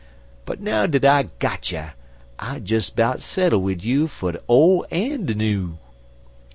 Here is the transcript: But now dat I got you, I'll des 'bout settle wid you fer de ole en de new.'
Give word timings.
But 0.45 0.59
now 0.59 0.87
dat 0.87 1.05
I 1.05 1.29
got 1.37 1.71
you, 1.71 1.91
I'll 2.39 2.59
des 2.59 2.89
'bout 2.95 3.21
settle 3.21 3.61
wid 3.61 3.83
you 3.85 4.07
fer 4.07 4.31
de 4.31 4.41
ole 4.49 4.83
en 4.89 5.27
de 5.27 5.35
new.' 5.35 5.77